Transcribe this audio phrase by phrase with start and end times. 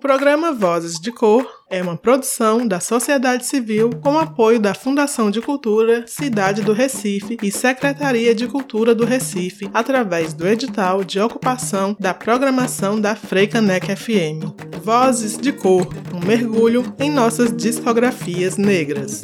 [0.00, 5.42] programa Vozes de Cor é uma produção da sociedade civil com apoio da Fundação de
[5.42, 11.94] Cultura Cidade do Recife e Secretaria de Cultura do Recife, através do edital de ocupação
[12.00, 14.80] da programação da Freicanec FM.
[14.82, 19.22] Vozes de Cor um mergulho em nossas discografias negras.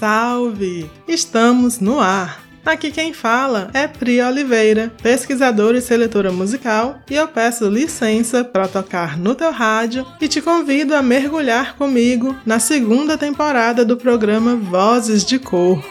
[0.00, 0.90] Salve!
[1.06, 2.42] Estamos no ar!
[2.64, 8.66] Aqui quem fala é Pri Oliveira, pesquisadora e seletora musical, e eu peço licença para
[8.66, 14.56] tocar no teu rádio e te convido a mergulhar comigo na segunda temporada do programa
[14.56, 15.84] Vozes de Cor.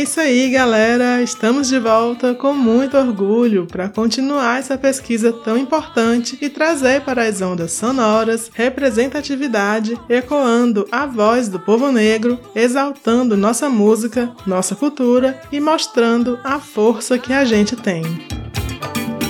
[0.00, 1.20] É isso aí, galera.
[1.20, 7.24] Estamos de volta com muito orgulho para continuar essa pesquisa tão importante e trazer para
[7.24, 15.38] as ondas sonoras representatividade, ecoando a voz do povo negro, exaltando nossa música, nossa cultura
[15.52, 18.02] e mostrando a força que a gente tem.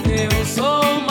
[0.06, 1.09] Eu sou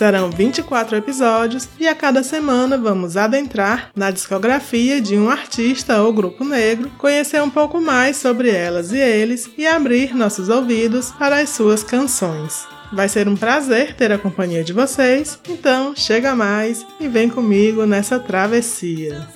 [0.00, 6.10] Serão 24 episódios e a cada semana vamos adentrar na discografia de um artista ou
[6.10, 11.42] grupo negro, conhecer um pouco mais sobre elas e eles e abrir nossos ouvidos para
[11.42, 12.66] as suas canções.
[12.90, 17.84] Vai ser um prazer ter a companhia de vocês, então chega mais e vem comigo
[17.84, 19.28] nessa travessia.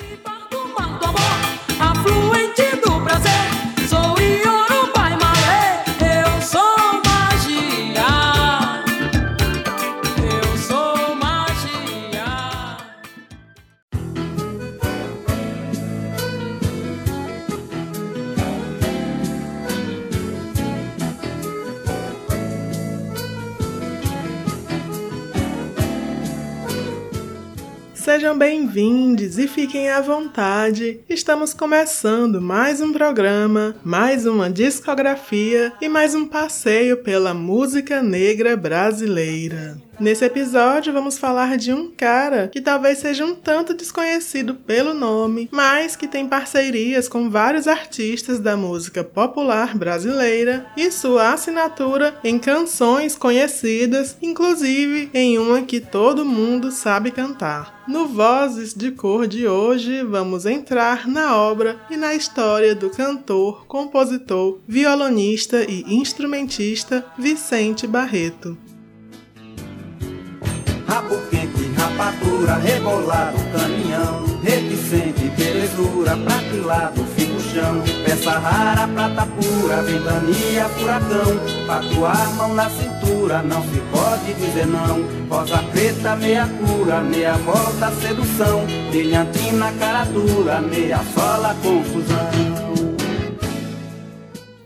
[28.05, 31.01] Sejam bem-vindos e fiquem à vontade.
[31.09, 38.59] Estamos começando mais um programa, mais uma discografia e mais um passeio pela música negra
[38.59, 39.79] brasileira.
[40.01, 45.49] Nesse episódio, vamos falar de um cara que talvez seja um tanto desconhecido pelo nome,
[45.53, 52.39] mas que tem parcerias com vários artistas da música popular brasileira e sua assinatura em
[52.39, 57.85] canções conhecidas, inclusive em uma que todo mundo sabe cantar.
[57.87, 63.67] No Vozes de Cor de hoje, vamos entrar na obra e na história do cantor,
[63.67, 68.59] compositor, violonista e instrumentista Vicente Barreto
[70.86, 78.86] rabo quente, rapadura, rebolado, caminhão, reticente, belezura, pra que lado fica o chão, peça rara,
[78.89, 86.17] prata pura, ventania, furacão, tatuar mão na cintura, não se pode dizer não, rosa preta,
[86.17, 92.54] meia cura, meia volta, sedução, brilhantina, cara dura, meia sola, confusão.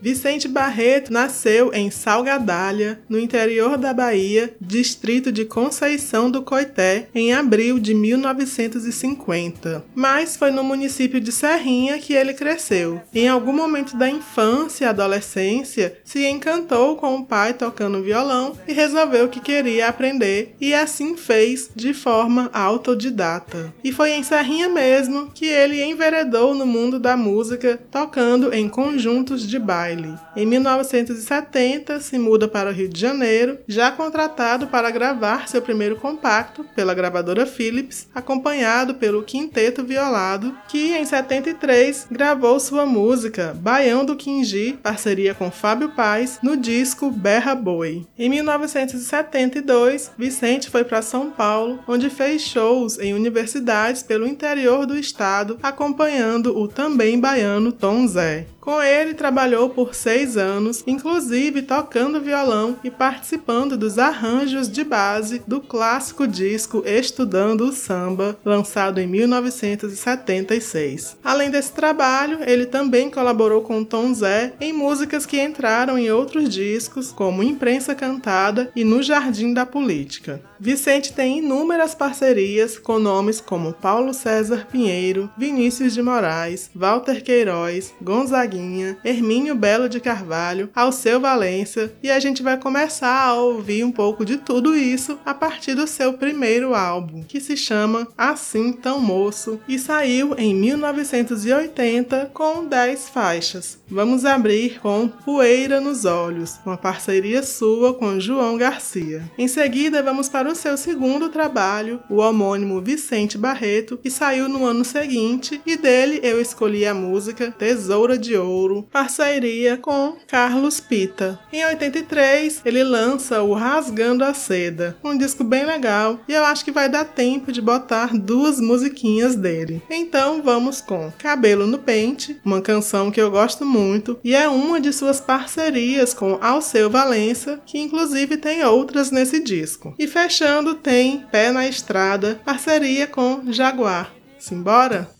[0.08, 7.34] Vicente Barreto nasceu em Salgadalha, no interior da Bahia, distrito de Conceição do Coité, em
[7.34, 9.84] abril de 1950.
[9.94, 13.02] Mas foi no município de Serrinha que ele cresceu.
[13.14, 18.72] Em algum momento da infância e adolescência, se encantou com o pai tocando violão e
[18.72, 23.74] resolveu que queria aprender, e assim fez de forma autodidata.
[23.84, 29.46] E foi em Serrinha mesmo que ele enveredou no mundo da música, tocando em conjuntos
[29.46, 29.97] de baile
[30.36, 35.96] Em 1970, se muda para o Rio de Janeiro, já contratado para gravar seu primeiro
[35.96, 44.04] compacto pela gravadora Philips, acompanhado pelo Quinteto Violado, que em 73 gravou sua música Baião
[44.04, 48.06] do Quingi, parceria com Fábio Paz, no disco Berra Boi.
[48.18, 54.96] Em 1972, Vicente foi para São Paulo, onde fez shows em universidades pelo interior do
[54.96, 58.46] estado, acompanhando o também baiano Tom Zé.
[58.68, 65.40] Com ele, trabalhou por seis anos, inclusive tocando violão e participando dos arranjos de base
[65.46, 71.16] do clássico disco Estudando o Samba, lançado em 1976.
[71.24, 76.50] Além desse trabalho, ele também colaborou com Tom Zé em músicas que entraram em outros
[76.50, 80.42] discos, como Imprensa Cantada e No Jardim da Política.
[80.60, 87.94] Vicente tem inúmeras parcerias com nomes como Paulo César Pinheiro, Vinícius de Moraes, Walter Queiroz,
[88.02, 93.84] Gonzaguinha Gonzaguinha, Hermínio Belo de Carvalho, Alceu Valença, e a gente vai começar a ouvir
[93.84, 98.72] um pouco de tudo isso a partir do seu primeiro álbum, que se chama Assim
[98.72, 103.78] Tão Moço e saiu em 1980 com 10 faixas.
[103.88, 109.22] Vamos abrir com Poeira nos Olhos, uma parceria sua com João Garcia.
[109.38, 114.66] Em seguida, vamos para o seu segundo trabalho, o homônimo Vicente Barreto, que saiu no
[114.66, 118.47] ano seguinte, e dele eu escolhi a música Tesoura de Ouro,
[118.90, 121.38] parceria com Carlos Pita.
[121.52, 126.64] Em 83, ele lança o Rasgando a Seda, um disco bem legal, e eu acho
[126.64, 129.82] que vai dar tempo de botar duas musiquinhas dele.
[129.90, 134.80] Então vamos com Cabelo no Pente, uma canção que eu gosto muito, e é uma
[134.80, 139.94] de suas parcerias com Alceu Valença, que inclusive tem outras nesse disco.
[139.98, 144.12] E fechando tem Pé na Estrada, parceria com Jaguar.
[144.38, 145.10] Simbora?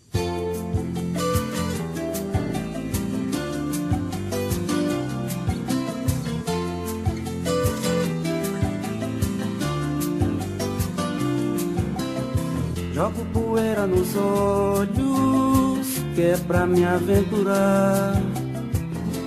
[13.79, 18.21] Poeira nos olhos, que é pra me aventurar.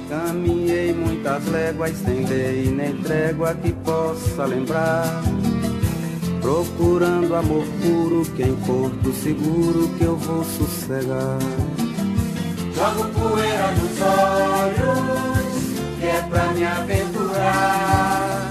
[0.08, 5.22] Caminhei muitas léguas sem lei, nem trégua que possa lembrar.
[6.40, 11.38] Procurando amor puro, que em porto seguro que eu vou sossegar.
[12.74, 15.54] Jogo poeira nos olhos,
[15.98, 18.50] que é pra me aventurar.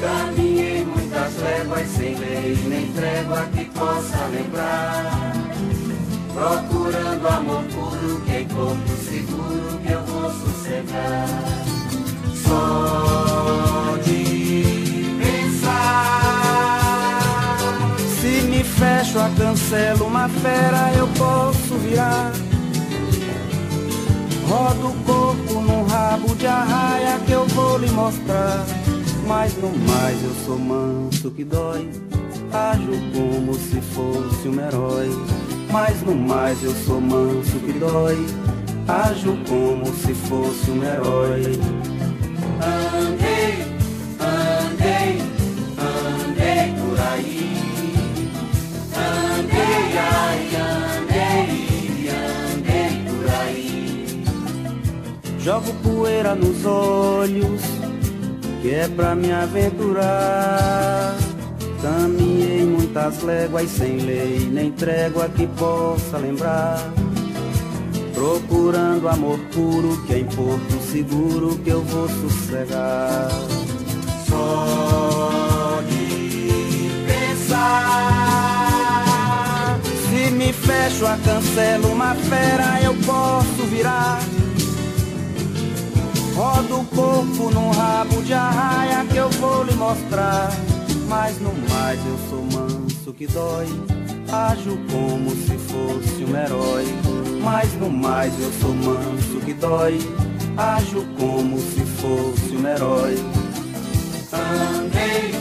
[0.00, 5.17] Caminhei muitas léguas sem lei, nem trégua que possa lembrar.
[6.48, 11.28] Procurando amor puro, que em corpo seguro que eu vou sossegar.
[12.34, 16.80] Só de pensar.
[18.18, 22.32] Se me fecho a cancelo uma fera, eu posso virar.
[24.48, 28.64] Rodo o corpo num rabo de arraia que eu vou lhe mostrar.
[29.26, 31.90] Mas no mais eu sou manso que dói.
[32.50, 35.37] Ajo como se fosse um herói.
[35.70, 38.26] Mas no mais eu sou manso que dói.
[38.88, 41.60] Ajo como se fosse um herói.
[42.62, 43.66] Andei,
[44.18, 45.20] andei,
[45.78, 47.94] andei por aí.
[48.96, 50.48] Andei, ai,
[50.96, 52.08] andei,
[52.54, 54.24] andei por aí.
[55.38, 57.60] Jogo poeira nos olhos,
[58.62, 61.27] que é pra me aventurar.
[61.80, 66.92] Caminhei muitas léguas sem lei, nem trégua que possa lembrar.
[68.12, 73.28] Procurando amor puro, que é em porto seguro que eu vou sossegar.
[74.28, 77.78] Só de pensar.
[80.10, 84.18] Se me fecho a cancelo uma fera, eu posso virar.
[86.34, 90.50] Rodo o corpo num rabo de arraia que eu vou lhe mostrar.
[91.08, 93.66] Mas no mais eu sou manso que dói.
[94.30, 96.84] Ajo como se fosse um herói.
[97.42, 99.98] Mas no mais eu sou manso que dói.
[100.56, 103.16] Ajo como se fosse um herói.
[104.32, 105.37] Andei,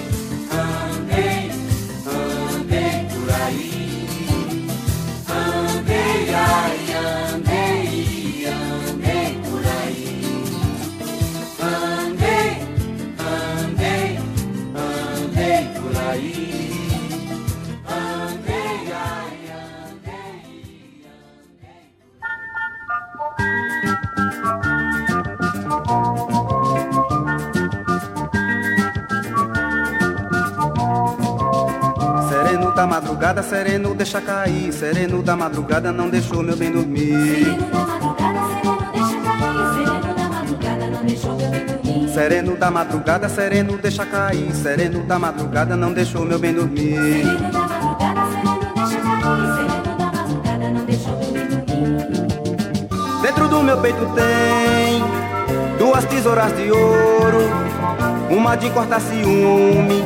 [33.37, 34.73] madrugada, sereno deixa cair.
[34.73, 37.13] Sereno da madrugada não deixou meu bem dormir.
[37.13, 39.85] Sereno da madrugada, sereno deixa cair.
[39.95, 42.13] Sereno da madrugada não deixou meu bem dormir.
[42.13, 44.55] Sereno da madrugada, sereno deixa cair.
[44.55, 46.95] Sereno da madrugada não deixou meu bem dormir.
[46.95, 49.57] Sereno da madrugada, sereno deixa cair.
[49.57, 53.21] Sereno da madrugada não deixou meu bem dormir.
[53.21, 55.03] Dentro do meu peito tem
[55.77, 57.49] duas tesouras de ouro,
[58.31, 60.03] uma de cortar ciúme,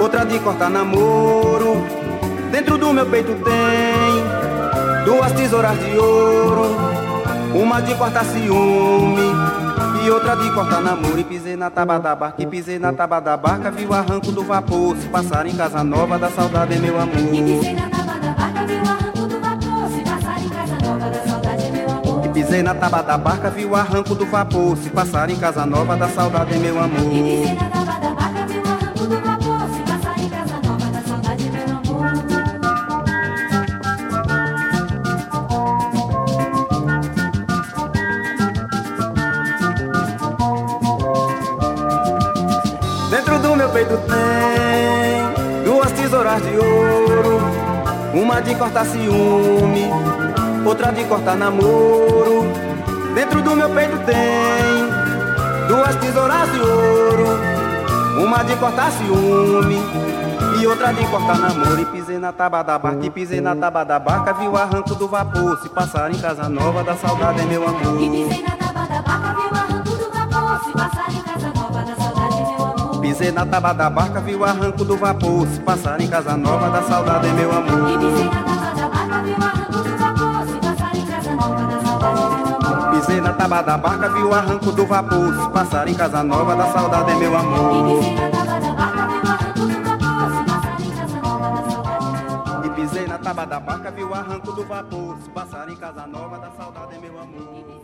[0.00, 2.05] outra de cortar namoro.
[2.50, 6.76] Dentro do meu peito tem duas tesouras de ouro,
[7.54, 9.32] uma de cortar ciúme
[10.04, 11.18] e outra de cortar namoro.
[11.18, 14.30] E pisei na tábua da barca, e pisei na tábua da barca, vi o arranco
[14.32, 14.96] do vapor.
[14.96, 17.16] Se passar em casa nova, da saudade, meu amor.
[17.16, 19.90] E pisei na tábua da barca, vi o arranco do vapor.
[19.90, 22.28] Se passar em casa nova, da saudade, meu amor.
[22.32, 24.76] Pisei na tábua da barca, vi o arranco do vapor.
[24.76, 27.75] Se passar em casa nova, da saudade, meu amor.
[48.46, 49.90] De cortar ciúme,
[50.64, 52.44] outra de cortar namoro.
[53.12, 57.26] Dentro do meu peito tem duas tesouras de ouro.
[58.22, 59.82] Uma de cortar ciúme
[60.60, 61.80] e outra de cortar namoro.
[61.80, 64.94] E pisei na tábua da barca, e pisei na tábua da barca, vi o arranco
[64.94, 65.58] do vapor.
[65.60, 68.00] Se passar em casa nova, da saudade é meu amor.
[68.00, 70.64] E pisei na tábua da barca, vi o arranco do vapor.
[70.64, 71.35] Se passar em casa
[73.16, 75.46] Pisei na tábua da barca, vi o arranco do vapor.
[75.48, 77.88] Se passar em casa nova, da saudade meu amor.
[77.90, 80.44] E pisei na tábua da barca, vi o arranco do vapor.
[80.44, 82.90] Se passar em casa nova, da saudade meu amor.
[82.90, 85.34] Pisei na tábua da barca, vi o arranco do vapor.
[85.34, 88.04] Se passar em casa nova, da saudade meu amor.
[88.04, 90.36] E pisei na tábua da barca, vi o arranco do vapor.
[90.36, 92.66] Se passar em casa nova, da saudade meu amor.
[92.66, 95.16] E pisei na tábua da barca, vi o arranco do vapor.
[95.22, 97.75] Se passar em casa nova, da saudade meu amor.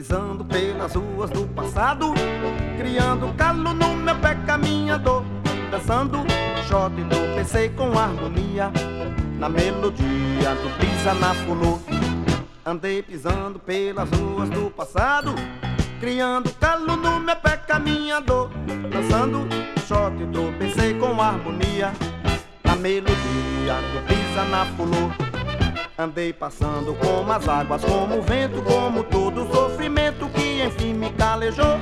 [0.00, 2.14] Pisando pelas ruas do passado,
[2.78, 5.22] criando calo no meu pé caminhador,
[5.70, 6.24] dançando
[6.66, 8.72] shot e pensei com harmonia
[9.38, 11.78] na melodia do pisa na fulô.
[12.64, 15.34] Andei pisando pelas ruas do passado,
[16.00, 18.48] criando calo no meu pé caminhador,
[18.90, 19.46] dançando
[19.86, 21.92] shot e pensei com harmonia
[22.64, 25.29] na melodia do pisa na fulô.
[26.00, 31.10] Andei passando como as águas, como o vento, como todo o sofrimento que enfim me
[31.10, 31.78] calejou.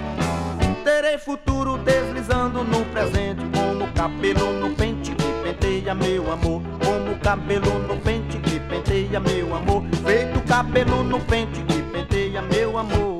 [0.82, 6.60] Terei futuro deslizando no presente, como cabelo no pente que penteia meu amor.
[6.84, 9.84] Como cabelo no pente que penteia meu amor.
[10.04, 13.17] Feito cabelo no pente que penteia meu amor.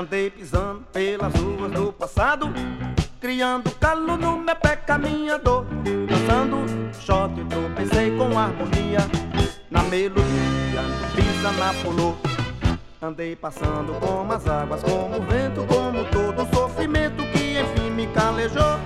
[0.00, 2.50] Andei pisando pelas ruas do passado,
[3.20, 5.66] criando calo no meu pé caminhador,
[6.08, 6.56] dançando
[6.98, 9.00] shot e tropecei com harmonia
[9.70, 12.16] na melodia do pisa na pulou.
[13.02, 18.06] Andei passando como as águas, como o vento, como todo o sofrimento que enfim me
[18.06, 18.80] calejou.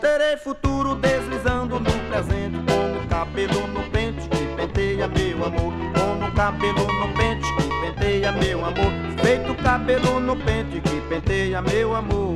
[0.00, 6.86] Terei futuro deslizando no presente, como cabelo no pente que penteia meu amor, como cabelo
[6.86, 12.34] no pente que penteia meu amor, feito cabelo no pente que penteia meu amor.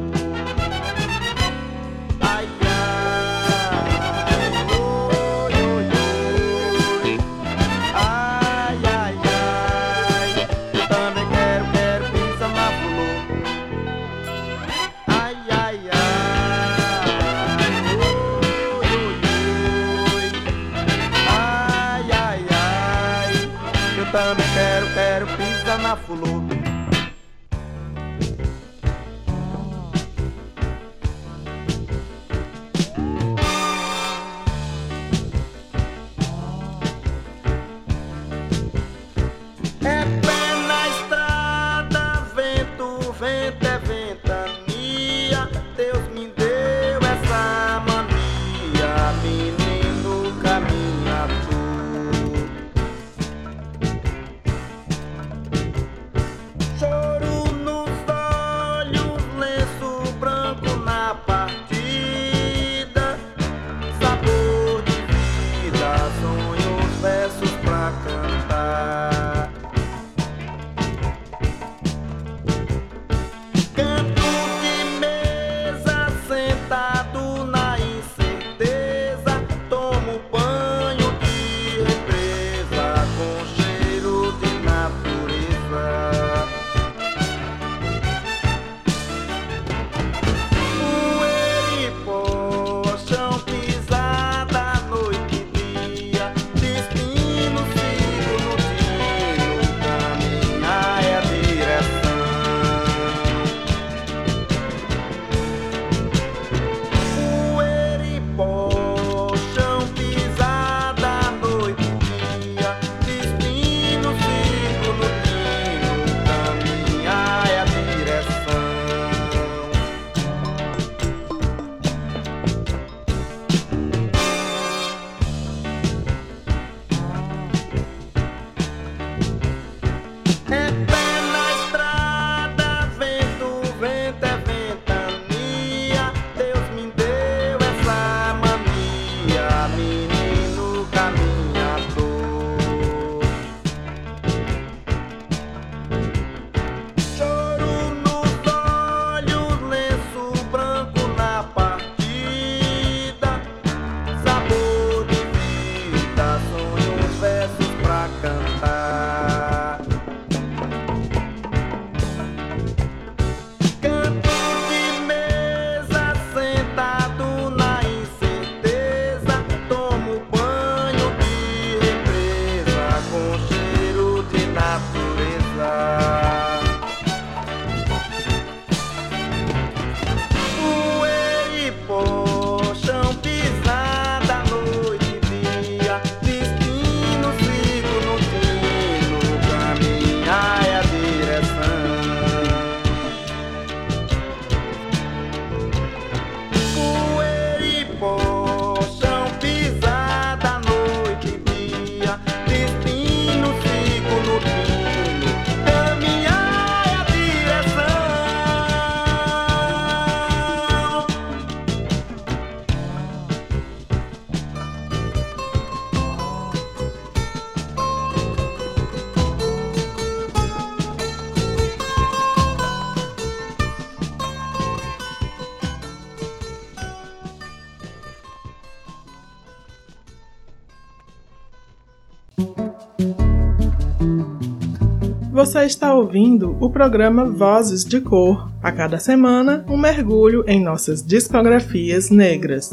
[235.54, 238.50] Você está ouvindo o programa Vozes de Cor.
[238.60, 242.72] A cada semana, um mergulho em nossas discografias negras.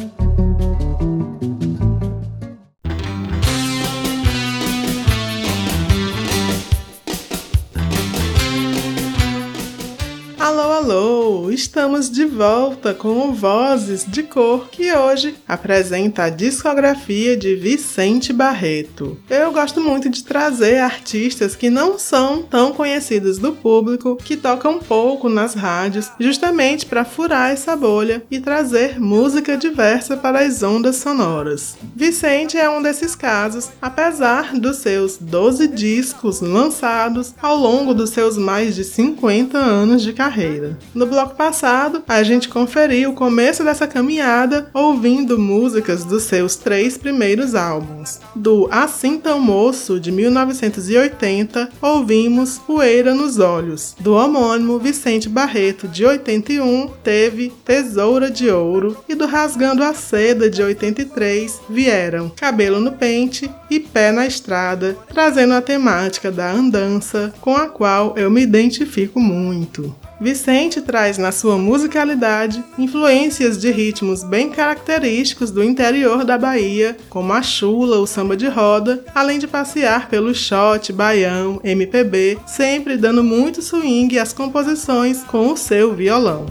[11.62, 18.34] Estamos de volta com o Vozes de Cor, que hoje apresenta a discografia de Vicente
[18.34, 19.16] Barreto.
[19.30, 24.80] Eu gosto muito de trazer artistas que não são tão conhecidos do público, que tocam
[24.80, 30.96] pouco nas rádios, justamente para furar essa bolha e trazer música diversa para as ondas
[30.96, 31.78] sonoras.
[31.96, 38.36] Vicente é um desses casos, apesar dos seus 12 discos lançados ao longo dos seus
[38.36, 40.76] mais de 50 anos de carreira.
[40.96, 46.98] No bloco passado, a gente conferiu o começo dessa caminhada ouvindo músicas dos seus três
[46.98, 48.22] primeiros álbuns.
[48.34, 53.94] Do Assim Tão Moço, de 1980, ouvimos Poeira nos Olhos.
[54.00, 58.96] Do homônimo Vicente Barreto, de 81, teve Tesoura de Ouro.
[59.10, 64.96] E do Rasgando a Seda, de 83, vieram Cabelo no Pente e Pé na Estrada,
[65.10, 69.94] trazendo a temática da andança, com a qual eu me identifico muito.
[70.22, 77.34] Vicente traz na sua musicalidade influências de ritmos bem característicos do interior da Bahia, como
[77.34, 83.24] a chula, o samba de roda, além de passear pelo shot, baião, MPB, sempre dando
[83.24, 86.46] muito swing às composições com o seu violão.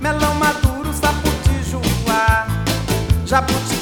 [0.00, 0.90] Melão maduro,
[3.26, 3.79] jabuticaba, teu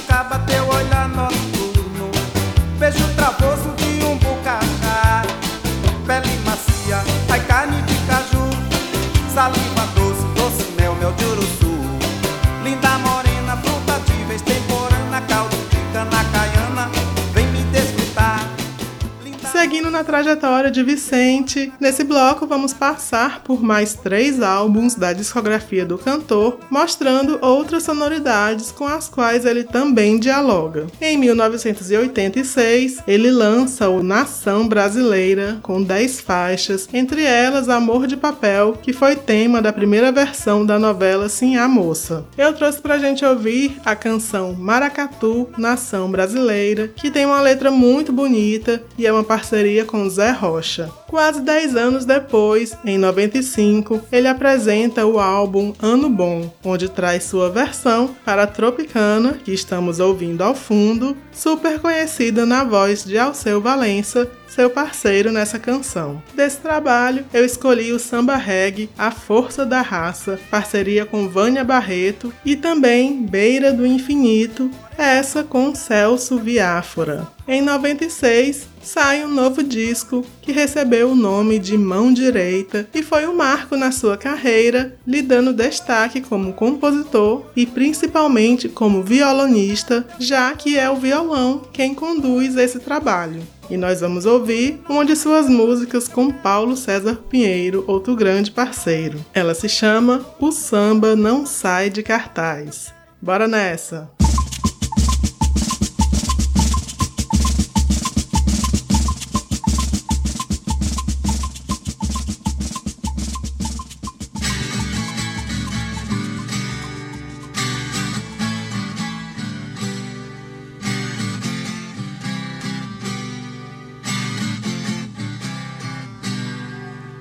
[19.68, 25.84] Seguindo na trajetória de Vicente, nesse bloco vamos passar por mais três álbuns da discografia
[25.84, 30.86] do cantor, mostrando outras sonoridades com as quais ele também dialoga.
[30.98, 38.72] Em 1986, ele lança o Nação Brasileira, com 10 faixas, entre elas Amor de Papel,
[38.80, 42.24] que foi tema da primeira versão da novela Sim a Moça.
[42.38, 48.14] Eu trouxe pra gente ouvir a canção Maracatu, Nação Brasileira, que tem uma letra muito
[48.14, 50.90] bonita e é uma parceria com Zé Rocha.
[51.08, 57.50] Quase 10 anos depois, em 95, ele apresenta o álbum Ano Bom, onde traz sua
[57.50, 64.30] versão para Tropicana, que estamos ouvindo ao fundo, super conhecida na voz de Alceu Valença,
[64.48, 66.22] seu parceiro nessa canção.
[66.34, 72.32] Desse trabalho, eu escolhi o samba reggae A Força da Raça, parceria com Vânia Barreto,
[72.44, 77.28] e também Beira do Infinito, essa com Celso Viáfora.
[77.46, 83.26] Em 96, sai um novo disco que recebeu o nome de Mão Direita e foi
[83.26, 90.52] um marco na sua carreira, lhe dando destaque como compositor e principalmente como violonista, já
[90.54, 93.40] que é o violão quem conduz esse trabalho.
[93.70, 99.24] E nós vamos ouvir uma de suas músicas com Paulo César Pinheiro, outro grande parceiro.
[99.34, 102.92] Ela se chama O Samba Não Sai de Cartaz.
[103.20, 104.10] Bora nessa!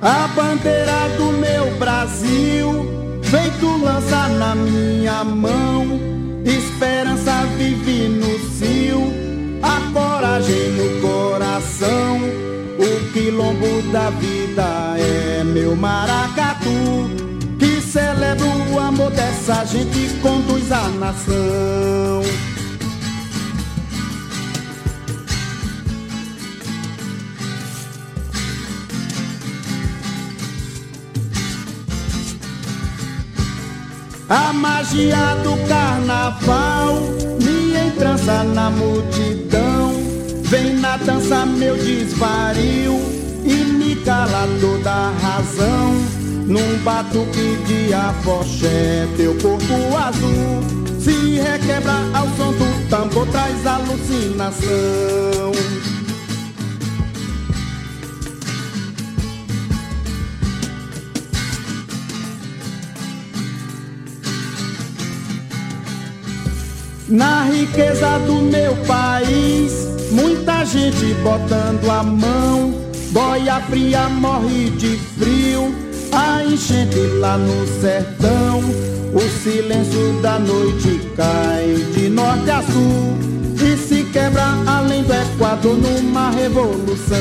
[0.07, 5.99] A bandeira do meu Brasil, feito lança na minha mão.
[6.45, 9.11] Esperança vive no cio,
[9.61, 12.21] a coragem no coração.
[12.79, 17.09] O quilombo da vida é meu maracatu,
[17.59, 22.46] que celebra o amor dessa gente e conduz a nação.
[34.29, 36.95] A magia do carnaval
[37.41, 39.93] me entrança na multidão.
[40.43, 42.99] Vem na dança meu desvario
[43.45, 45.93] e me cala toda a razão.
[46.45, 55.51] Num batuque de afoxé, teu corpo azul se requebra ao som do tambor, traz alucinação.
[67.09, 72.73] Na riqueza do meu país, muita gente botando a mão.
[73.11, 75.73] Boia fria morre de frio,
[76.11, 78.59] a enchente lá no sertão.
[79.13, 83.17] O silêncio da noite cai de norte a sul
[83.55, 87.17] e se quebra além do Equador numa revolução.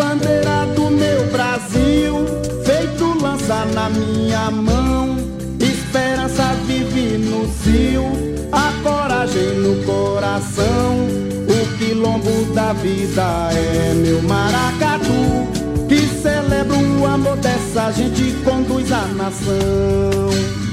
[0.00, 2.24] Bandeira do meu Brasil,
[2.64, 5.16] feito lança na minha mão.
[5.60, 8.06] Esperança vive no cio,
[8.50, 11.06] a coragem no coração.
[11.48, 15.20] O quilombo da vida é meu maracatu,
[15.86, 20.69] que celebra o amor dessa gente conduz a nação.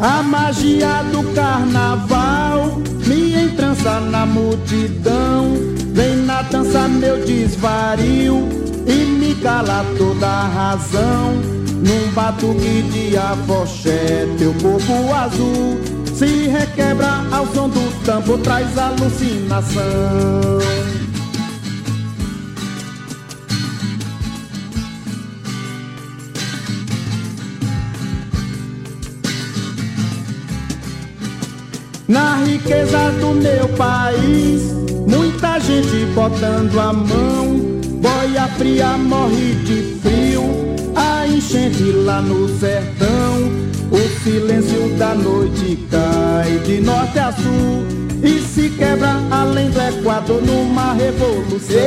[0.00, 5.52] A magia do carnaval me entrança na multidão.
[5.92, 8.48] Vem na dança meu desvario
[8.86, 11.34] e me cala toda a razão.
[11.82, 15.78] Num batuque de afoxé, teu corpo azul
[16.14, 19.80] se requebra ao som do tambor, traz alucinação.
[32.10, 34.62] Na riqueza do meu país,
[35.06, 37.56] muita gente botando a mão.
[38.02, 40.42] Boia fria morre de frio,
[40.96, 43.48] a enchente lá no sertão.
[43.92, 47.86] O silêncio da noite cai de norte a sul
[48.24, 51.78] e se quebra além do Equador numa revolução.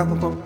[0.00, 0.39] Ataca com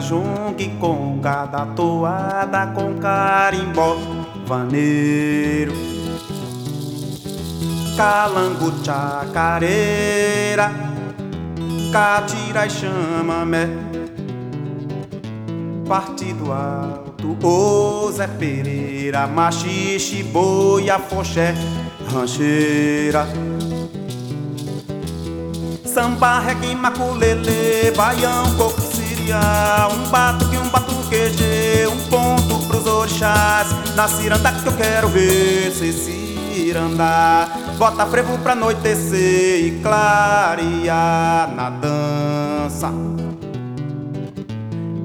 [0.00, 3.96] roda, junque com cada toada, com carimbó,
[4.46, 5.72] vaneiro,
[7.96, 10.72] calango, chacareira,
[11.92, 13.68] catira e chamamé.
[15.86, 21.54] Partido alto, ô Zé Pereira, machixe, boi, afoxé,
[22.12, 23.26] rancheira.
[25.84, 28.89] Samba, reggae, maculele, baião, coco,
[29.30, 33.68] siria Um batuque, um batuqueje, um ponto pros orixás.
[33.94, 37.48] Na ciranda que eu quero ver cê ciranda.
[37.78, 42.92] Bota frevo pra anoitecer e clarear na dança.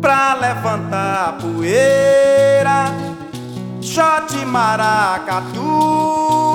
[0.01, 2.93] Pra levantar a poeira
[3.81, 5.59] Shot maracatu,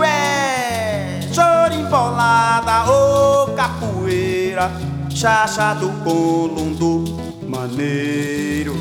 [0.04, 1.20] é.
[1.32, 4.70] Chorimbolada, ô capoeira.
[5.08, 8.74] Chacha do colundo maneiro.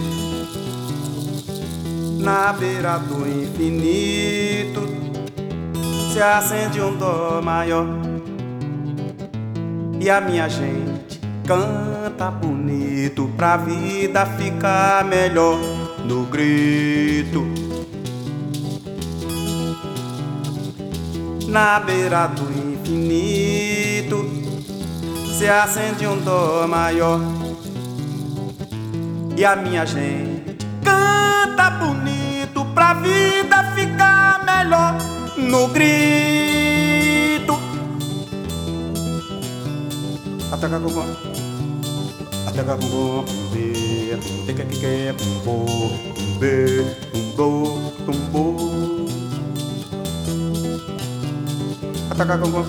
[2.20, 4.82] Na beira do infinito
[6.14, 7.88] Se acende um dó maior.
[10.00, 15.58] E a minha gente canta bonito Pra vida ficar melhor
[16.06, 17.46] no grito.
[21.48, 24.30] Na beira do infinito
[25.38, 27.39] se acende um dó maior
[29.40, 34.98] e a minha gente canta bonito pra vida ficar melhor
[35.38, 37.58] no grito.
[40.52, 40.90] Ataca com
[42.50, 43.24] ataca com
[44.46, 45.66] tem que que um bo,
[46.20, 46.84] um bê,
[47.16, 47.80] um do,
[48.12, 49.08] um bo.
[52.12, 52.66] Ataca com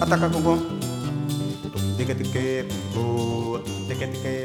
[0.00, 0.56] ataca com
[1.98, 4.35] tem que que um bo, tem que que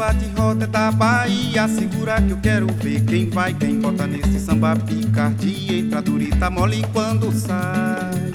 [0.00, 1.68] samba de roda é da Bahia.
[1.68, 5.78] Segura que eu quero ver quem vai Quem bota nesse samba picardia.
[5.78, 8.32] Entra durita mole quando sai.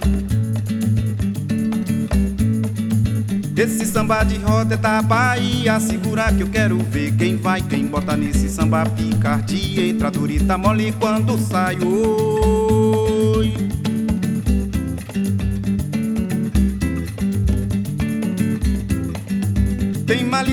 [3.57, 5.79] Esse samba de roda da Bahia.
[5.79, 9.87] Segura que eu quero ver quem vai Quem bota nesse samba picardia.
[9.87, 11.77] Entra durita mole quando sai.
[11.81, 12.64] Oi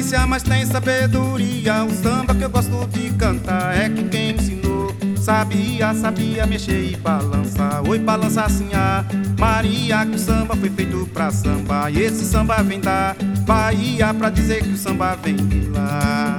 [0.03, 1.85] Malícia, mas tem sabedoria.
[1.85, 6.91] O samba que eu gosto de cantar é que quem me ensinou sabia, sabia mexer
[6.91, 7.89] e balançar.
[7.89, 9.05] Oi, balança assim, ah,
[9.39, 11.89] Maria, que o samba foi feito pra samba.
[11.89, 13.15] E esse samba vem da
[13.47, 16.37] Bahia pra dizer que o samba vem de lá.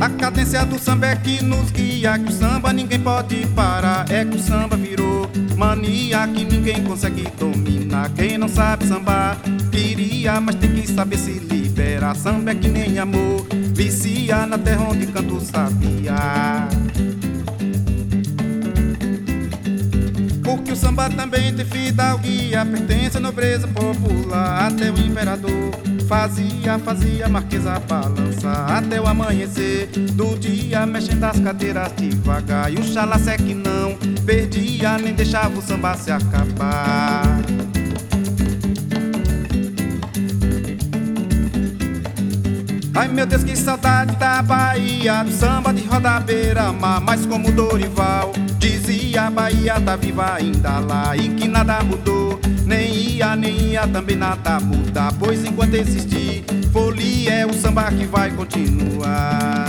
[0.00, 4.04] A cadência do samba é que nos guia, que o samba ninguém pode parar.
[4.10, 8.10] É que o samba virou mania que ninguém consegue dominar.
[8.10, 9.36] Quem sabe sambar,
[9.70, 12.16] queria, mas tem que saber se liberar.
[12.16, 16.66] Samba é que nem amor, vicia na terra onde canto sabia.
[20.42, 24.68] Porque o samba também tem fidalguia, pertence à nobreza popular.
[24.68, 25.72] Até o imperador
[26.08, 28.70] fazia, fazia marquesa balançar.
[28.70, 32.72] Até o amanhecer do dia, mexendo as cadeiras devagar.
[32.72, 37.35] E o xalacé que não perdia, nem deixava o samba se acabar.
[42.96, 46.98] Ai meu Deus, que saudade da Bahia, do samba de roda beira-mar.
[47.02, 52.40] Mas como Dorival dizia, a Bahia tá viva ainda lá e que nada mudou.
[52.64, 55.12] Nem ia, nem ia, também nada muda.
[55.18, 59.65] Pois enquanto existir folia, é o samba que vai continuar.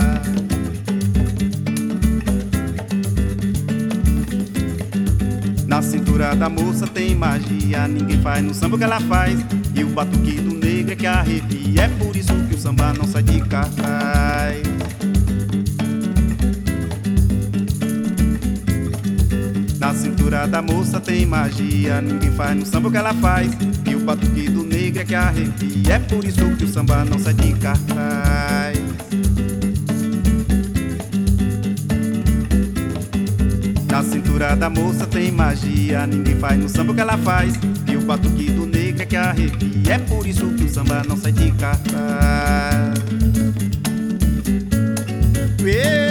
[5.78, 9.38] Na cintura da moça tem magia, ninguém faz no samba o que ela faz.
[9.76, 13.04] E o batuque do negro é que arrepia, é por isso que o samba não
[13.04, 14.60] sai de cartaz.
[19.78, 23.52] Na cintura da moça tem magia, ninguém faz no samba o que ela faz.
[23.88, 27.20] E o batuque do negro é que arrepia, é por isso que o samba não
[27.20, 28.27] sai de cartaz.
[34.28, 37.54] Cintura da moça tem magia, ninguém faz no samba o que ela faz.
[37.90, 41.16] E o batuque do negro é que arrepia, é por isso que o samba não
[41.16, 42.98] sai de cartaz.
[45.58, 46.08] Você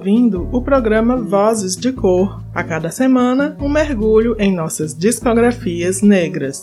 [0.00, 2.42] ouvindo o programa Vozes de Cor.
[2.54, 6.62] A cada semana, um mergulho em nossas discografias negras.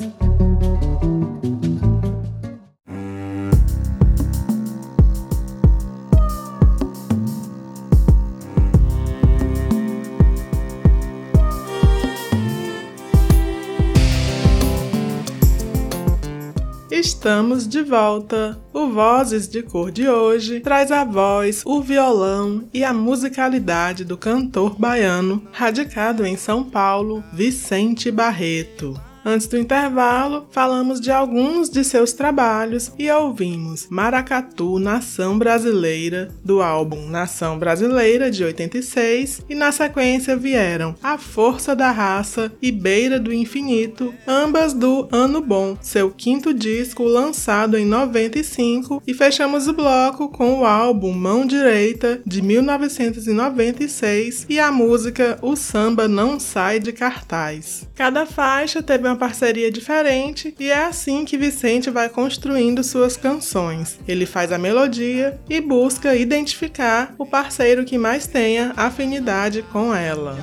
[17.27, 18.57] Estamos de volta.
[18.71, 24.17] O Vozes de Cor de hoje traz a voz, o violão e a musicalidade do
[24.17, 28.97] cantor baiano, radicado em São Paulo, Vicente Barreto.
[29.29, 36.61] Antes do intervalo, falamos de alguns de seus trabalhos e ouvimos Maracatu Nação Brasileira, do
[36.61, 43.19] álbum Nação Brasileira de 86, e na sequência vieram A Força da Raça e Beira
[43.19, 49.73] do Infinito, ambas do Ano Bom, seu quinto disco lançado em 95, e fechamos o
[49.73, 56.79] bloco com o álbum Mão Direita de 1996 e a música O Samba Não Sai
[56.79, 57.85] de Cartaz.
[57.93, 63.99] Cada faixa teve uma parceria diferente e é assim que Vicente vai construindo suas canções.
[64.07, 70.37] Ele faz a melodia e busca identificar o parceiro que mais tenha afinidade com ela.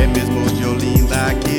[0.00, 1.57] É mesmo de Olinda que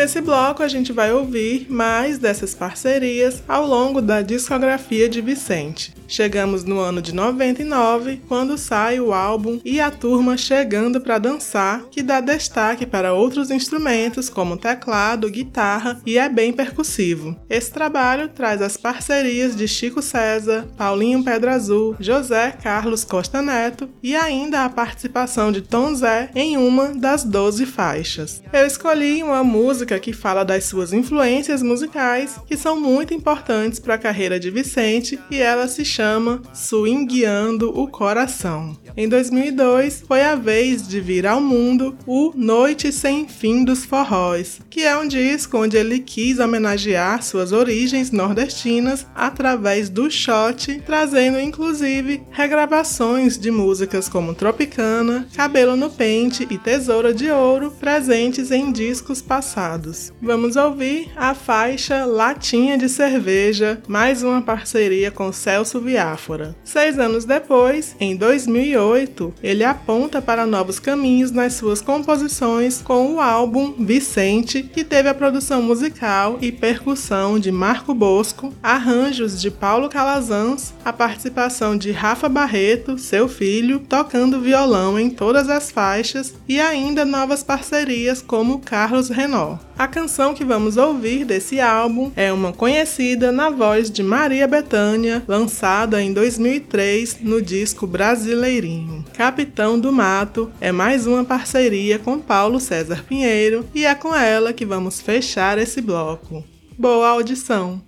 [0.00, 5.94] nesse bloco a gente vai ouvir mais dessas parcerias ao longo da discografia de Vicente.
[6.08, 11.84] Chegamos no ano de 99, quando sai o álbum E a Turma Chegando para Dançar,
[11.90, 17.36] que dá destaque para outros instrumentos como teclado, guitarra e é bem percussivo.
[17.48, 23.88] Esse trabalho traz as parcerias de Chico César, Paulinho Pedra Azul, José Carlos Costa Neto
[24.02, 28.42] e ainda a participação de Tom Zé em uma das 12 faixas.
[28.50, 33.94] Eu escolhi uma música que fala das suas influências musicais, que são muito importantes para
[33.94, 38.76] a carreira de Vicente, e ela se chama Swingueando o Coração.
[38.96, 44.60] Em 2002, foi a vez de vir ao mundo o Noite Sem Fim dos Forróis,
[44.68, 51.38] que é um disco onde ele quis homenagear suas origens nordestinas através do shot, trazendo
[51.40, 58.72] inclusive regravações de músicas como Tropicana, Cabelo no Pente e Tesoura de Ouro, presentes em
[58.72, 59.79] discos passados.
[60.20, 66.54] Vamos ouvir a faixa Latinha de Cerveja, mais uma parceria com Celso Viáfora.
[66.62, 73.20] Seis anos depois, em 2008, ele aponta para novos caminhos nas suas composições com o
[73.20, 79.88] álbum Vicente, que teve a produção musical e percussão de Marco Bosco, arranjos de Paulo
[79.88, 86.60] Calazans, a participação de Rafa Barreto, seu filho, tocando violão em todas as faixas e
[86.60, 89.69] ainda novas parcerias como Carlos Renault.
[89.80, 95.24] A canção que vamos ouvir desse álbum é uma conhecida na voz de Maria Bethânia,
[95.26, 99.02] lançada em 2003 no disco Brasileirinho.
[99.14, 104.52] Capitão do Mato é mais uma parceria com Paulo César Pinheiro e é com ela
[104.52, 106.44] que vamos fechar esse bloco.
[106.78, 107.80] Boa audição!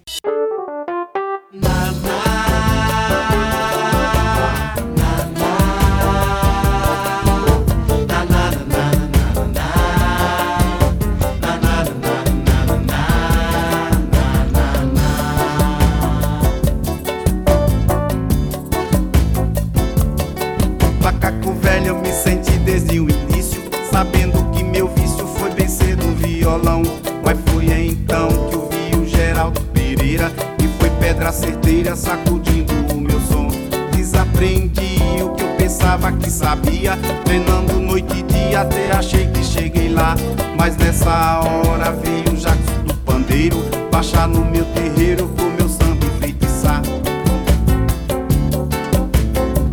[31.23, 33.47] Pedra certeira sacudindo o meu som.
[33.95, 39.89] Desaprendi o que eu pensava que sabia, treinando noite e dia até achei que cheguei
[39.89, 40.17] lá.
[40.59, 43.57] Mas nessa hora veio o Jackson do pandeiro,
[43.93, 46.83] baixar no meu terreiro com meu samba enfeitiçar.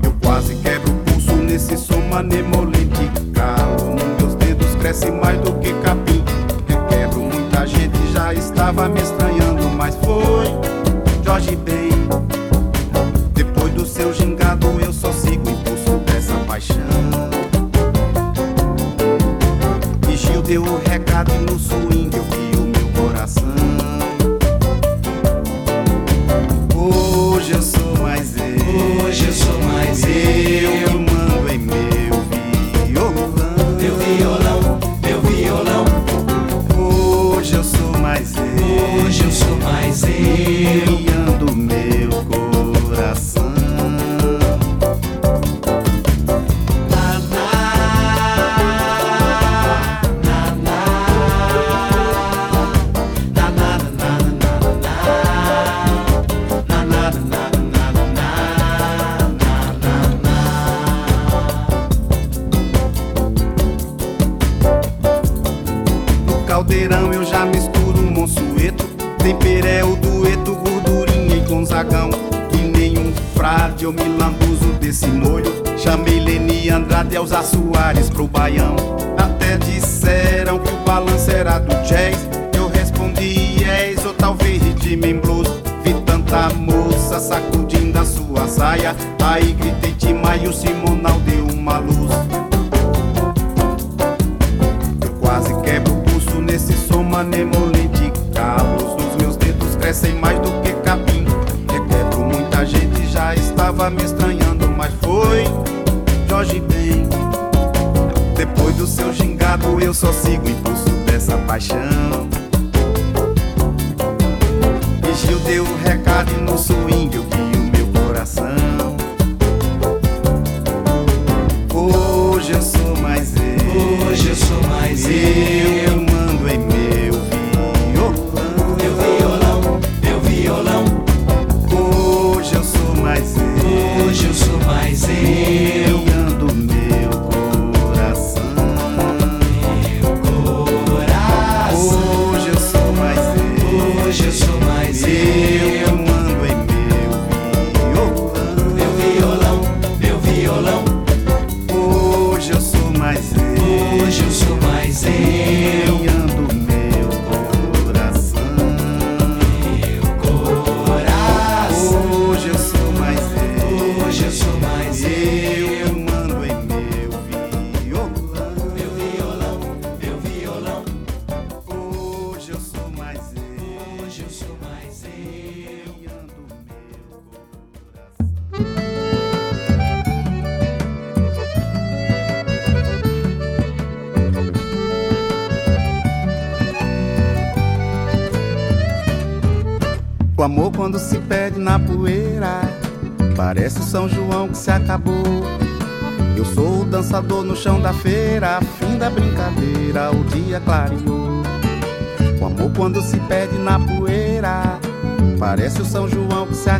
[0.03, 2.68] Eu quase quebro o pulso nesse som manemolente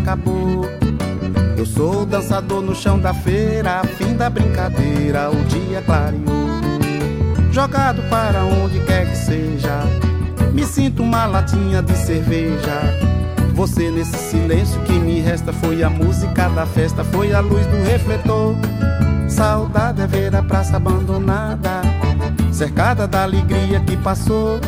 [0.10, 0.66] acabou
[1.56, 6.50] Eu sou dançador no chão da feira Fim da brincadeira, o dia clareou
[7.52, 9.84] Jogado para onde quer que seja
[10.54, 13.10] Me sinto uma latinha de cerveja
[13.52, 17.76] você nesse silêncio que me resta foi a música da festa, foi a luz do
[17.84, 18.56] refletor.
[19.28, 21.82] Saudade é ver a praça abandonada,
[22.54, 24.62] cercada da alegria que passou.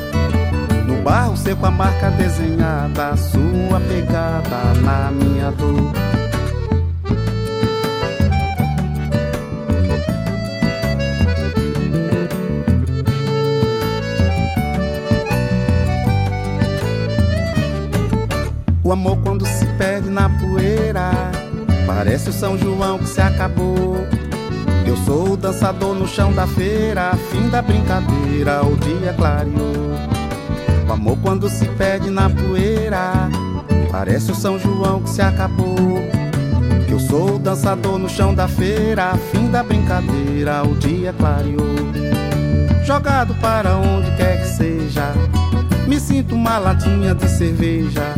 [0.92, 5.90] No barro seco a marca desenhada, sua pegada na minha dor.
[18.84, 21.12] O amor quando se perde na poeira
[21.88, 23.96] Parece o São João que se acabou
[24.86, 30.21] Eu sou o dançador no chão da feira Fim da brincadeira, o dia clareou
[30.92, 33.30] O amor quando se perde na poeira
[33.90, 35.78] Parece o São João que se acabou
[36.90, 41.66] Eu sou o dançador no chão da feira Fim da brincadeira, o dia clareou
[42.84, 45.14] Jogado para onde quer que seja
[45.88, 48.14] Me sinto uma latinha de cerveja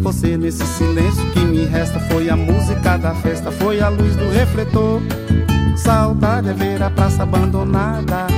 [0.00, 4.30] você nesse silêncio que me resta foi a música da festa, foi a luz do
[4.30, 5.02] refletor.
[5.76, 8.28] Saudade é ver a praça abandonada,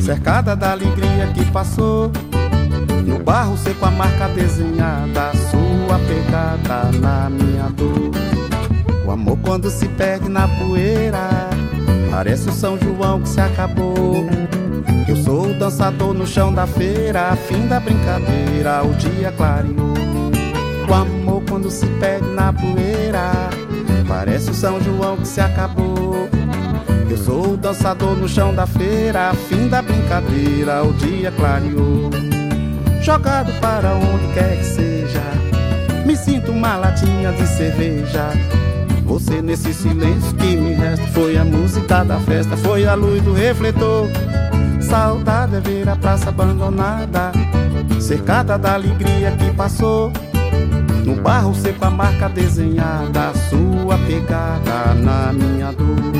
[0.00, 2.12] cercada da alegria que passou.
[3.04, 8.10] No barro seco a marca desenhada, sua pegada na minha dor.
[9.06, 11.28] O amor quando se perde na poeira,
[12.10, 14.26] parece o São João que se acabou.
[15.08, 19.90] Eu sou o dançador no chão da feira, fim da brincadeira, o dia clareou.
[20.90, 23.30] O amor quando se perde na poeira
[24.08, 26.28] Parece o São João que se acabou
[27.08, 31.99] Eu sou o dançador no chão da feira Fim da brincadeira, o dia clareou
[33.02, 35.22] Jogado para onde quer que seja.
[36.06, 38.30] Me sinto uma latinha de cerveja.
[39.04, 41.06] Você nesse silêncio que me resta.
[41.08, 44.08] Foi a música da festa, foi a luz do refletor.
[44.80, 47.30] Saudade é ver a praça abandonada
[48.00, 50.10] Cercada da alegria que passou.
[51.04, 56.19] No barro seco a marca desenhada, sua pegada na minha dor.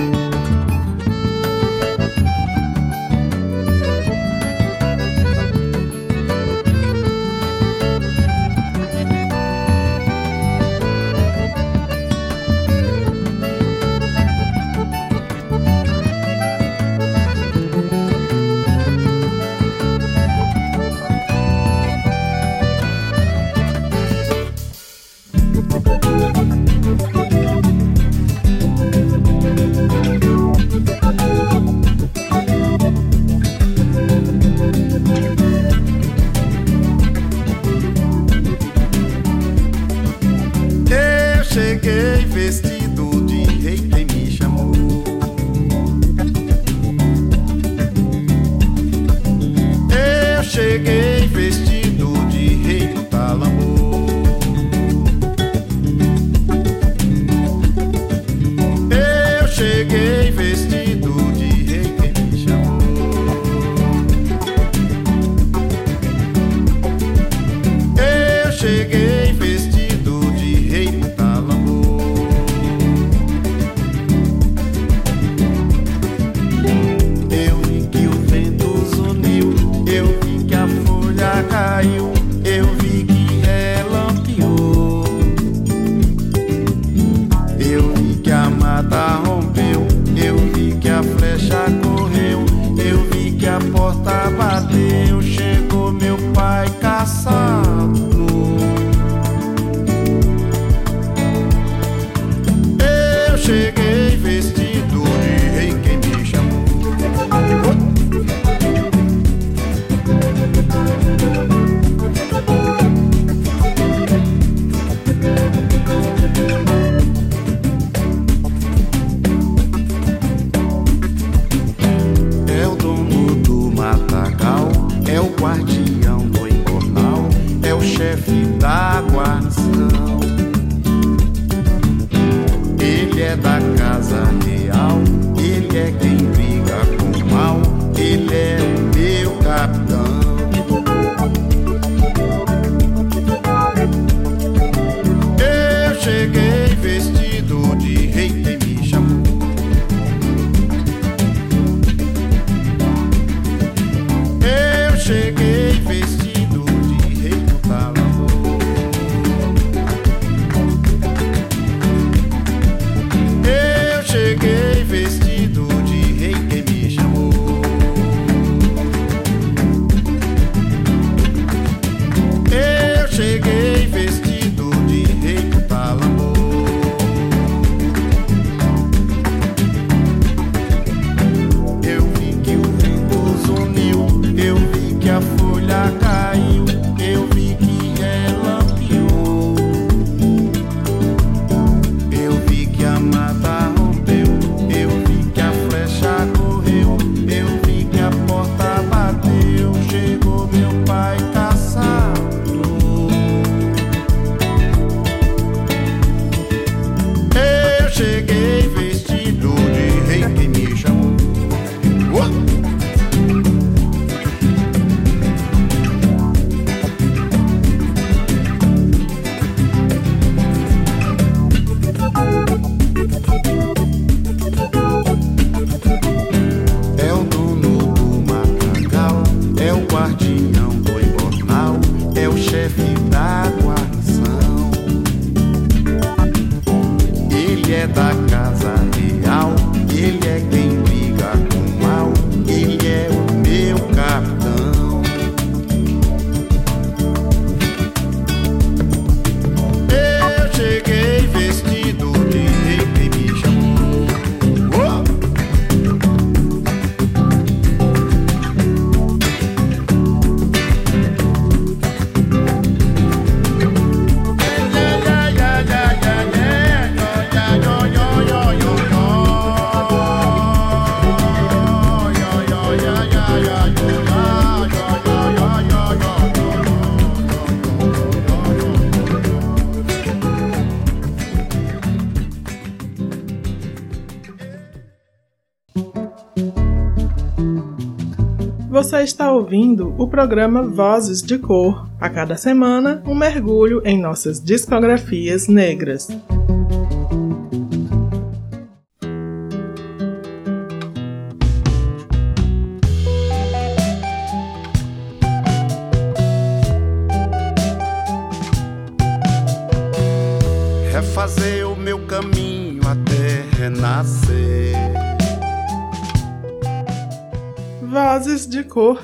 [288.91, 291.89] Você está ouvindo o programa Vozes de Cor.
[292.01, 296.09] A cada semana, um mergulho em nossas discografias negras.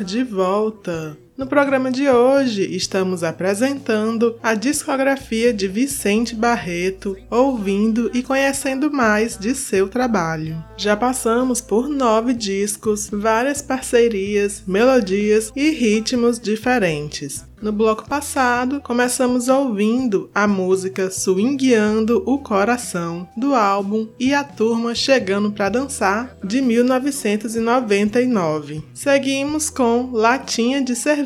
[0.05, 1.17] De volta.
[1.37, 9.37] No programa de hoje, estamos apresentando a discografia de Vicente Barreto, ouvindo e conhecendo mais
[9.37, 10.57] de seu trabalho.
[10.79, 17.45] Já passamos por nove discos, várias parcerias, melodias e ritmos diferentes.
[17.61, 24.95] No bloco passado, começamos ouvindo a música Swingueando o Coração, do álbum E a Turma
[24.95, 28.85] Chegando para Dançar, de 1999.
[28.93, 31.26] Seguimos com Latinha de Cerveja,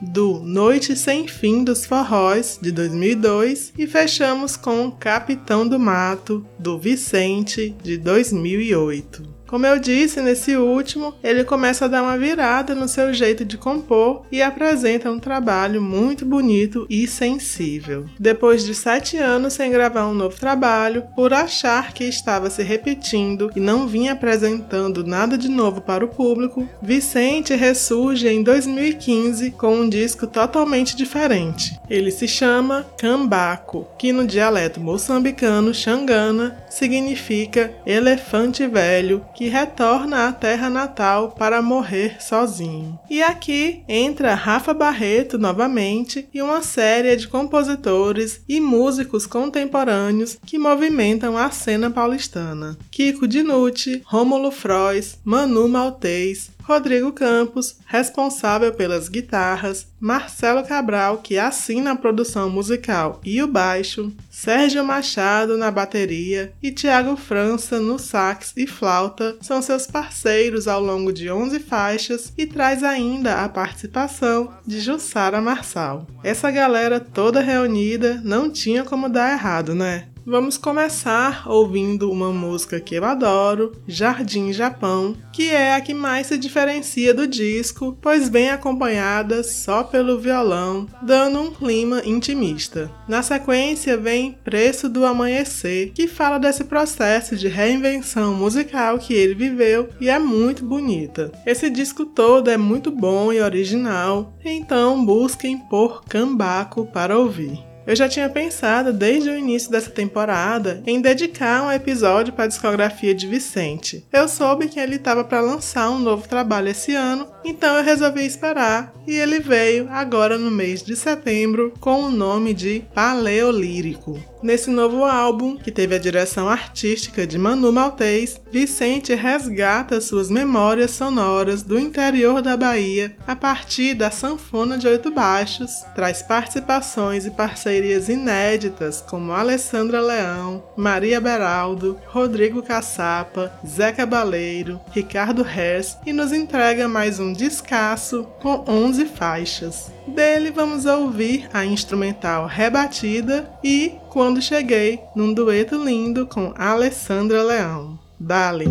[0.00, 3.72] do Noite Sem Fim dos Forróis, de 2002.
[3.78, 9.41] E fechamos com Capitão do Mato, do Vicente, de 2008.
[9.52, 13.58] Como eu disse, nesse último, ele começa a dar uma virada no seu jeito de
[13.58, 18.06] compor e apresenta um trabalho muito bonito e sensível.
[18.18, 23.50] Depois de sete anos sem gravar um novo trabalho, por achar que estava se repetindo
[23.54, 29.74] e não vinha apresentando nada de novo para o público, Vicente ressurge em 2015 com
[29.80, 31.78] um disco totalmente diferente.
[31.90, 40.32] Ele se chama Cambaco, que no dialeto moçambicano xangana significa elefante velho que retorna à
[40.32, 42.98] terra natal para morrer sozinho.
[43.10, 50.58] E aqui entra Rafa Barreto novamente e uma série de compositores e músicos contemporâneos que
[50.58, 52.76] movimentam a cena paulistana.
[52.90, 61.92] Kiko Dinucci, Rômulo Frois, Manu Maltês, Rodrigo Campos, responsável pelas guitarras, Marcelo Cabral, que assina
[61.92, 68.52] a produção musical e o baixo, Sérgio Machado na bateria e Tiago França no sax
[68.56, 74.52] e flauta são seus parceiros ao longo de 11 faixas e traz ainda a participação
[74.66, 76.06] de Jussara Marçal.
[76.22, 80.08] Essa galera toda reunida não tinha como dar errado, né?
[80.24, 86.28] Vamos começar ouvindo uma música que eu adoro, Jardim Japão, que é a que mais
[86.28, 92.88] se diferencia do disco, pois vem acompanhada só pelo violão, dando um clima intimista.
[93.08, 99.34] Na sequência vem Preço do Amanhecer, que fala desse processo de reinvenção musical que ele
[99.34, 101.32] viveu e é muito bonita.
[101.44, 107.71] Esse disco todo é muito bom e original, então busquem por Cambaco para ouvir.
[107.86, 112.48] Eu já tinha pensado desde o início dessa temporada em dedicar um episódio para a
[112.48, 114.04] discografia de Vicente.
[114.12, 118.24] Eu soube que ele estava para lançar um novo trabalho esse ano, então eu resolvi
[118.24, 124.31] esperar e ele veio agora no mês de setembro com o nome de Paleolírico.
[124.42, 130.90] Nesse novo álbum, que teve a direção artística de Manu Maltês, Vicente resgata suas memórias
[130.90, 137.30] sonoras do interior da Bahia a partir da sanfona de oito baixos, traz participações e
[137.30, 146.32] parcerias inéditas como Alessandra Leão, Maria Beraldo, Rodrigo Caçapa, Zé Cabaleiro, Ricardo Hers e nos
[146.32, 149.92] entrega mais um descasso com 11 faixas.
[150.06, 157.98] Dele vamos ouvir a instrumental Rebatida e Quando Cheguei, num dueto lindo com Alessandra Leão.
[158.20, 158.66] Dale!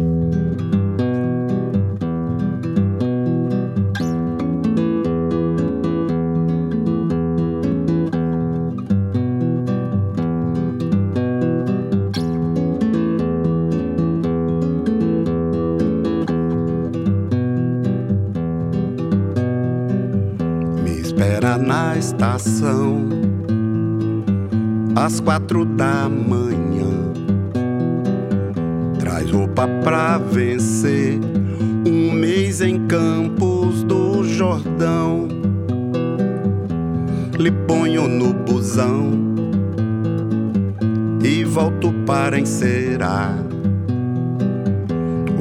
[20.84, 23.11] Me espera na estação
[24.96, 27.12] às quatro da manhã.
[29.00, 31.20] Traz roupa pra vencer
[31.88, 35.28] um mês em Campos do Jordão.
[37.38, 39.12] Lhe ponho no busão
[41.24, 43.36] e volto para encerar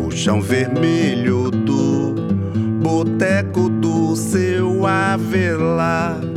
[0.06, 2.14] o chão vermelho do
[2.82, 6.29] boteco do seu avelar.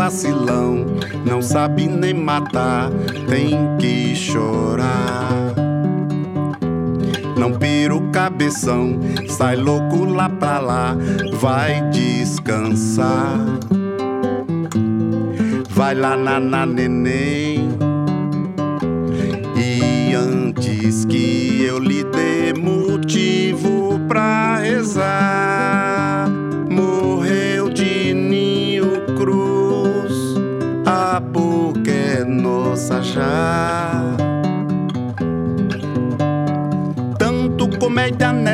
[0.00, 0.86] Vacilão,
[1.26, 2.90] não sabe nem matar,
[3.28, 5.52] tem que chorar.
[7.36, 8.98] Não pira o cabeção,
[9.28, 10.96] sai louco lá pra lá,
[11.34, 13.40] vai descansar.
[15.68, 17.49] Vai lá na, na neném.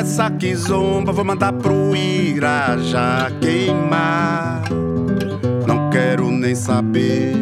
[0.07, 4.63] Nessa que zomba, vou mandar pro Irajá queimar.
[5.67, 7.35] Não quero nem saber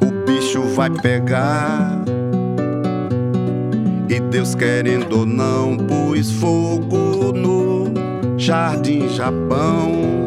[0.00, 2.02] o bicho vai pegar.
[4.08, 7.92] E Deus querendo ou não, pus fogo no
[8.38, 10.21] Jardim Japão.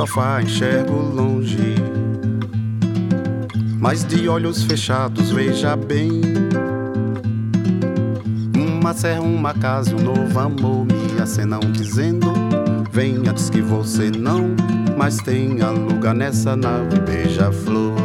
[0.00, 1.74] Sofá enxergo longe.
[3.78, 6.22] Mas de olhos fechados, veja bem.
[8.56, 12.32] Uma serra, uma casa um novo amor me acenam dizendo:
[12.90, 14.56] Venha, diz que você não,
[14.96, 17.99] mas tenha lugar nessa nave beija-flor.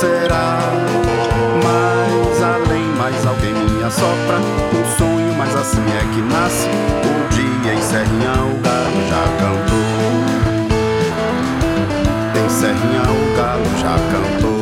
[0.00, 0.58] Será
[1.62, 4.38] mais além, mais alguém me assopra
[4.72, 6.68] um sonho, mas assim é que nasce
[7.04, 9.88] o dia em Serrinha, o galo já cantou.
[12.34, 14.60] Em Serrinha, o galo já cantou.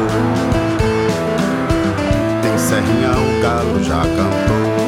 [2.43, 4.88] Em Serrinha, o galo já cantou.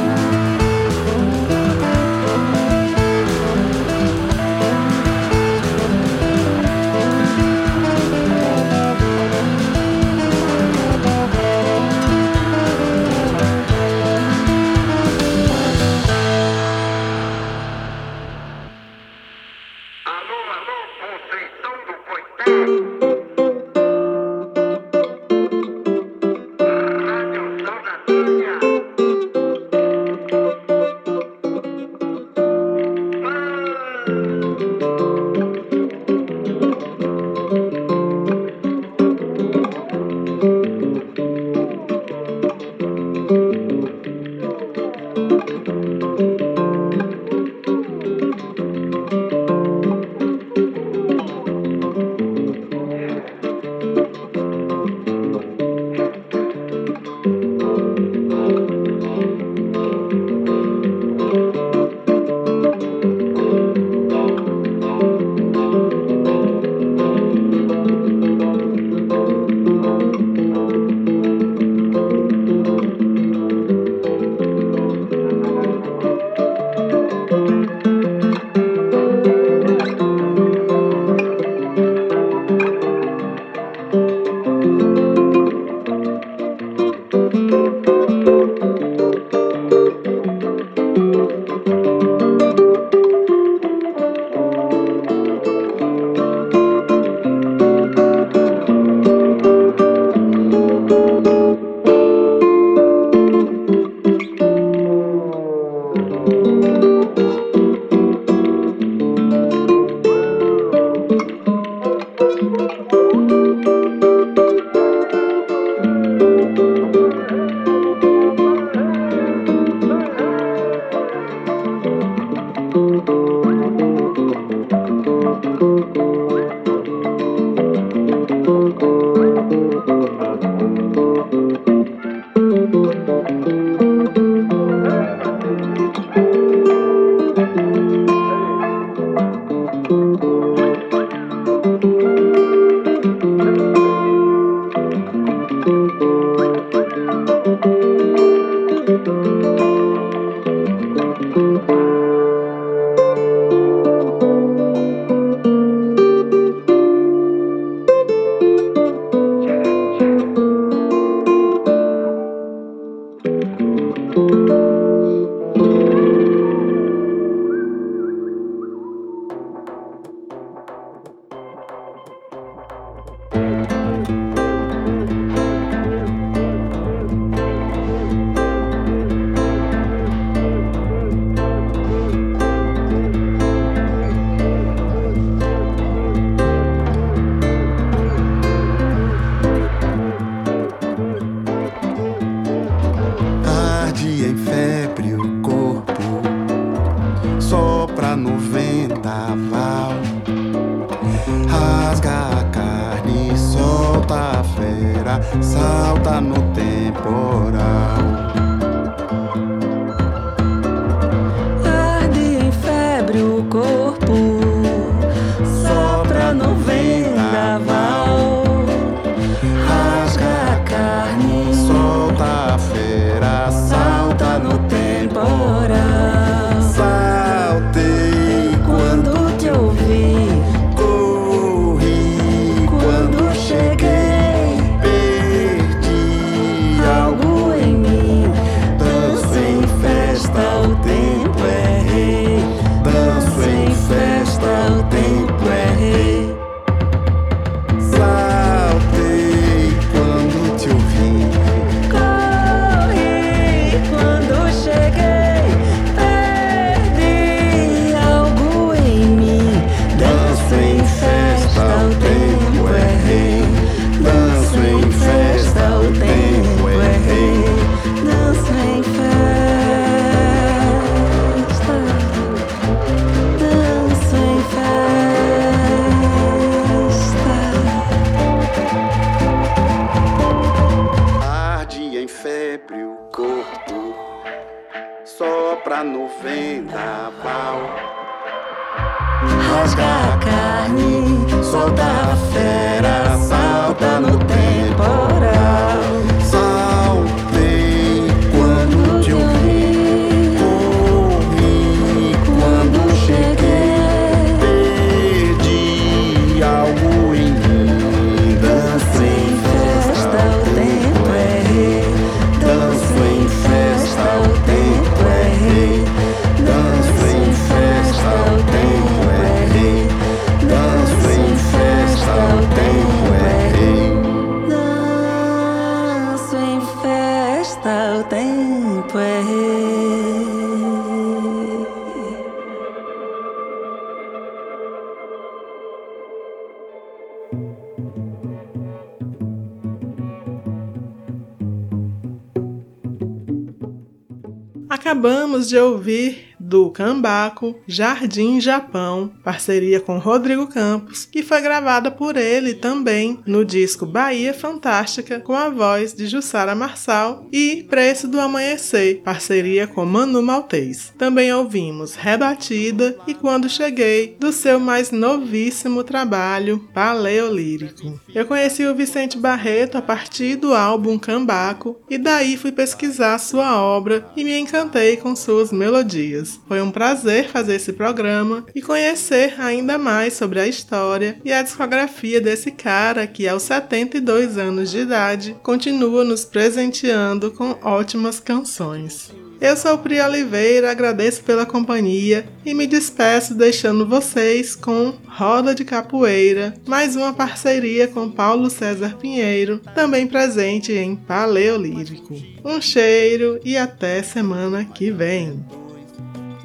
[347.01, 353.87] Do Cambaco Jardim Japão, parceria com Rodrigo Campos, foi gravada por ele também no disco
[353.87, 360.20] Bahia Fantástica, com a voz de Jussara Marçal, e Preço do Amanhecer, parceria com Manu
[360.24, 360.93] Maltês.
[360.99, 368.01] Também ouvimos Rebatida e Quando Cheguei, do seu mais novíssimo trabalho, Paleolírico.
[368.12, 373.57] Eu conheci o Vicente Barreto a partir do álbum Cambaco e daí fui pesquisar sua
[373.57, 376.41] obra e me encantei com suas melodias.
[376.49, 381.43] Foi um prazer fazer esse programa e conhecer ainda mais sobre a história e a
[381.43, 389.11] discografia desse cara que, aos 72 anos de idade, continua nos presenteando com ótimas canções.
[389.41, 395.64] Eu sou Pri Oliveira, agradeço pela companhia e me despeço deixando vocês com Roda de
[395.64, 402.14] Capoeira, mais uma parceria com Paulo César Pinheiro, também presente em Paleolírico.
[402.45, 405.43] Um cheiro e até semana que vem.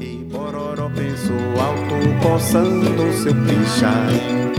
[0.06, 4.52] E Bororó pensou alto, coçando seu pichain.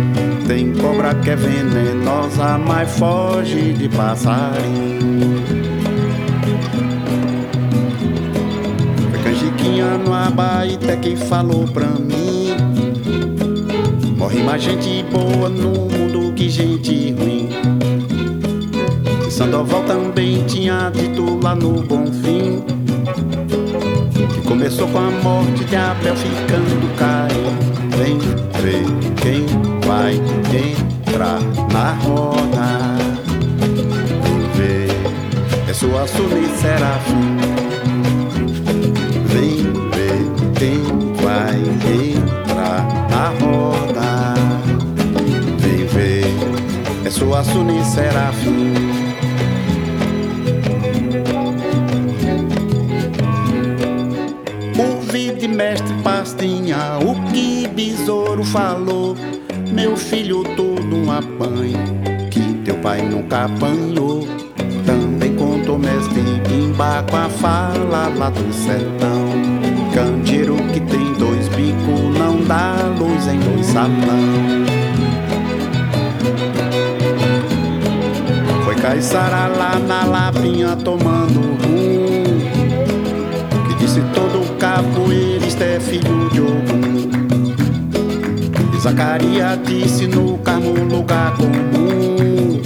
[0.44, 5.40] Tem cobra que é venenosa, mas foge de passarinho.
[9.10, 12.56] Foi canjiquinha no Abaité que falou pra mim.
[14.18, 17.50] Morre mais gente boa no mundo que gente ruim.
[19.24, 22.64] E Sandoval também tinha dito lá no Bonfim.
[24.16, 27.76] Que começou com a morte de Abel ficando Caim.
[27.96, 28.18] Vem
[28.62, 28.86] ver
[29.16, 29.46] quem
[29.86, 30.14] vai
[30.54, 31.40] entrar
[31.70, 32.96] na roda.
[34.22, 37.36] Vem ver, é sua Suni Serafim.
[39.26, 40.24] Vem ver
[40.58, 40.82] quem
[41.22, 41.56] vai
[41.94, 44.34] entrar na roda.
[45.58, 46.34] Vem ver,
[47.04, 49.05] é sua Suni Serafim.
[55.56, 59.16] Mestre Pastinha o que Besouro falou.
[59.72, 61.78] Meu filho todo um apanho
[62.30, 64.28] que teu pai nunca apanhou.
[64.84, 69.26] Também contou mestre Pimba com a fala lá do sertão.
[69.94, 74.66] Candeeiro que tem dois bicos não dá luz em dois salão.
[78.62, 81.85] Foi Caissara lá na lapinha tomando rum
[85.60, 87.10] é filho de Ogum
[88.80, 92.60] Zacarias disse no carmo lugar comum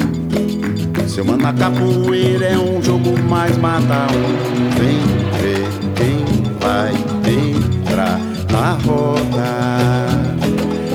[1.07, 4.70] Seu mano na capoeira é um jogo mais mata um.
[4.78, 5.01] Vem
[5.41, 6.24] ver quem
[6.61, 6.93] vai
[7.30, 8.20] entrar
[8.53, 10.07] na roda.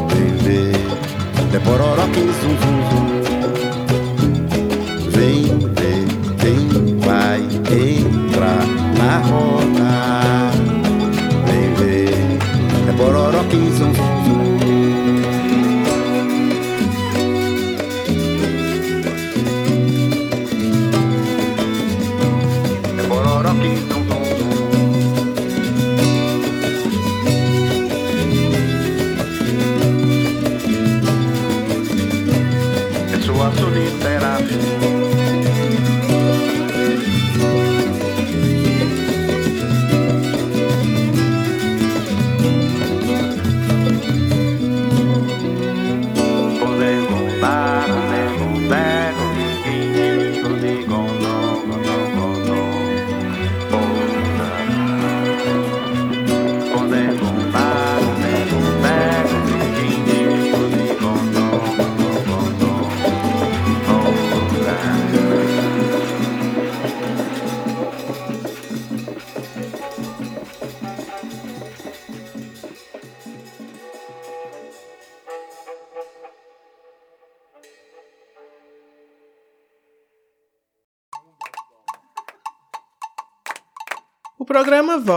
[0.10, 2.95] Vem ver, Depororó que zum zum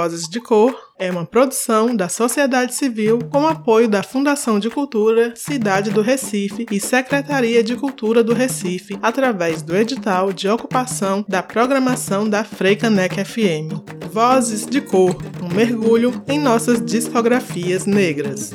[0.08, 5.34] Vozes de Cor é uma produção da sociedade civil com apoio da Fundação de Cultura
[5.36, 11.42] Cidade do Recife e Secretaria de Cultura do Recife, através do edital de ocupação da
[11.42, 13.84] programação da Freicanec FM.
[14.10, 18.50] Vozes de Cor, um mergulho em nossas discografias negras.